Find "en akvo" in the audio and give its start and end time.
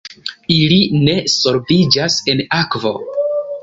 2.35-2.99